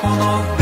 qu'on 0.00 0.08
a 0.08 0.59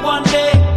sing 0.00 0.67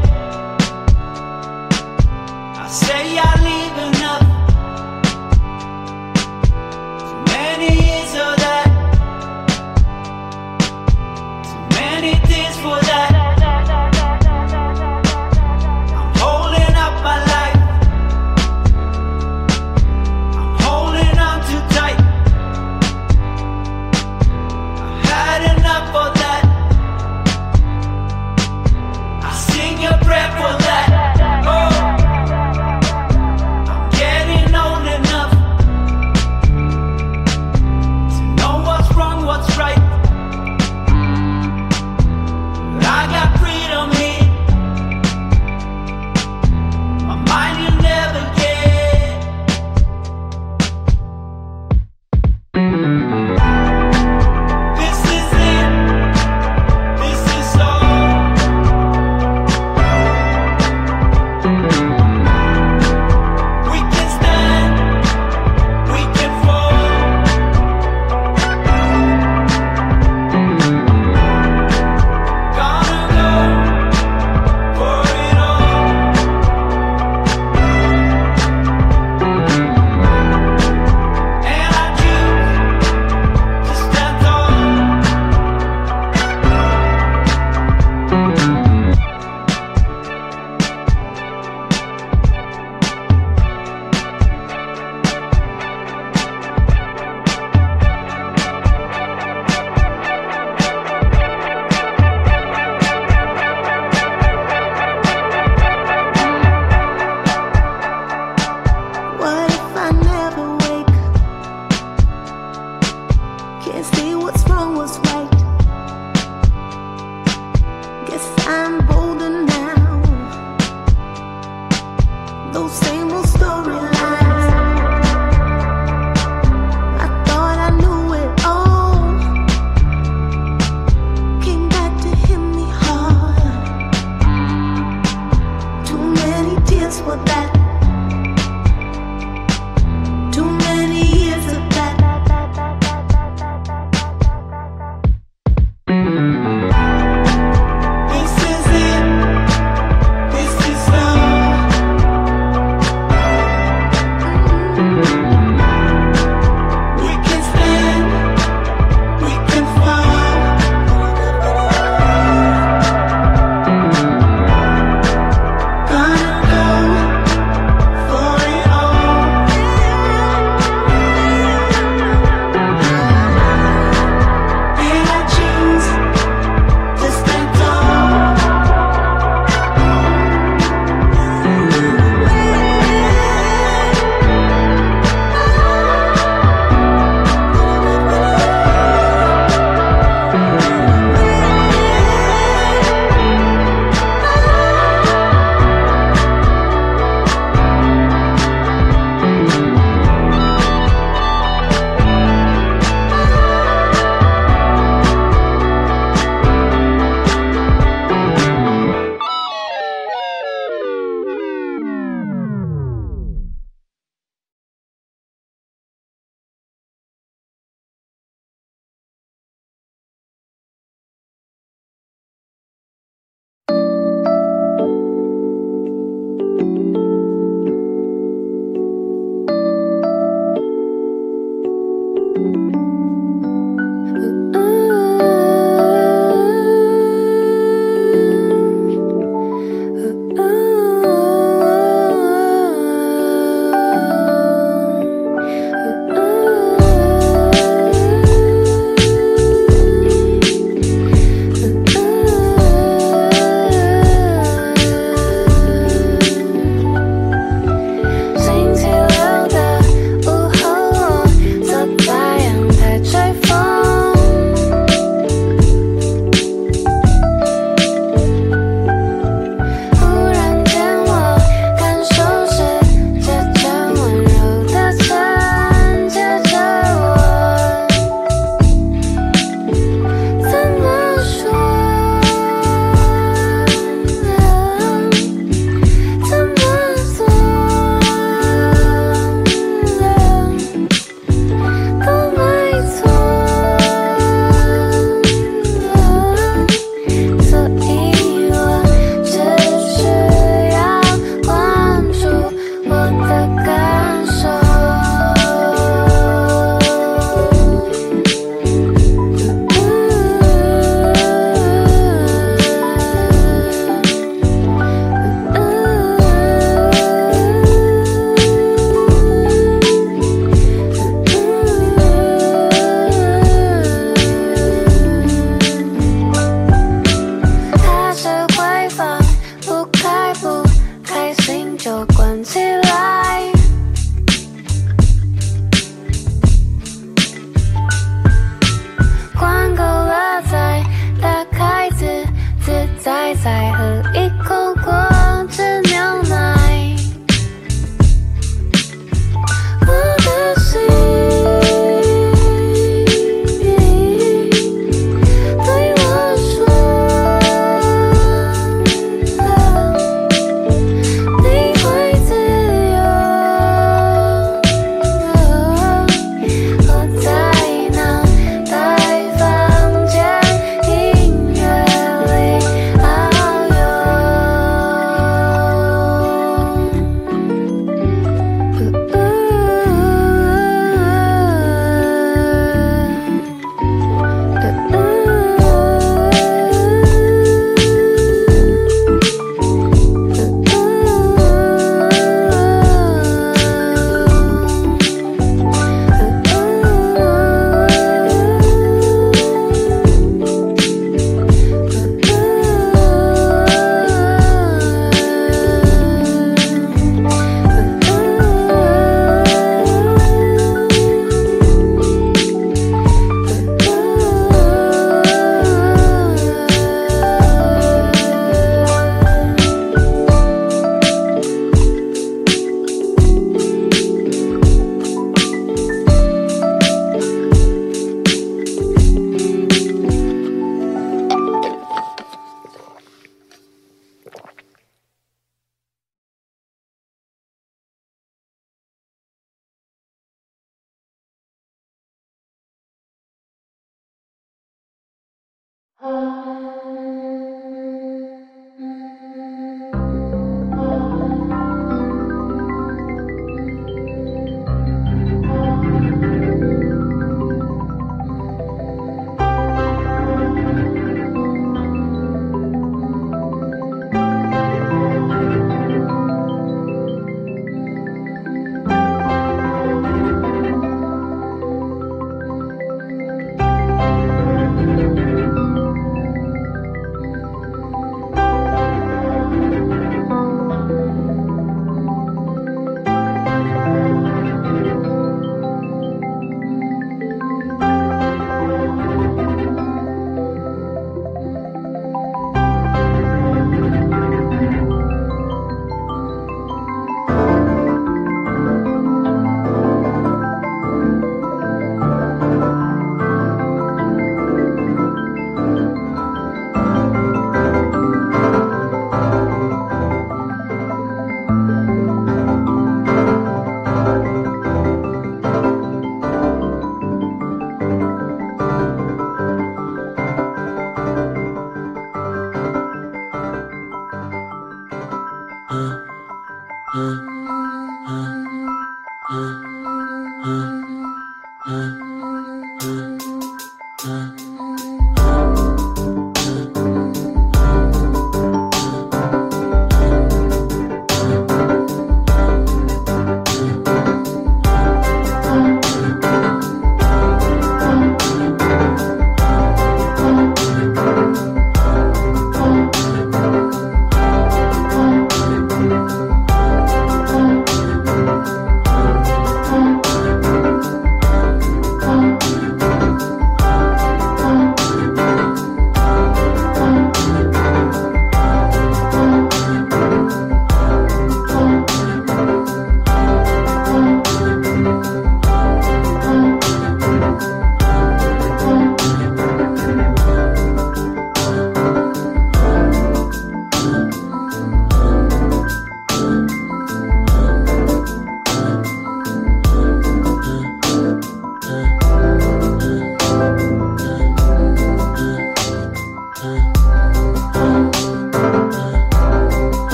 this 114.92 115.14
way. 115.14 115.31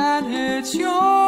That 0.00 0.24
it's 0.24 0.74
yours. 0.74 1.19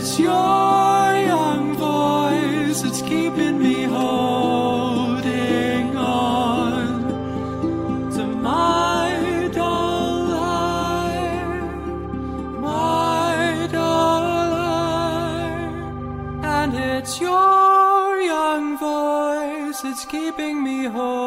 It's 0.00 0.16
your 0.16 1.16
young 1.32 1.74
voice, 1.74 2.84
it's 2.84 3.02
keeping 3.02 3.58
me 3.58 3.82
holding 3.82 5.16
on 5.96 7.02
to 8.12 8.24
my 8.24 9.50
dull 9.52 10.24
life, 10.26 11.64
my 12.60 13.68
dull 13.72 14.50
life. 14.52 16.44
And 16.44 16.74
it's 16.74 17.20
your 17.20 18.20
young 18.20 18.78
voice, 18.78 19.82
it's 19.82 20.04
keeping 20.04 20.62
me 20.62 20.84
holding 20.84 21.17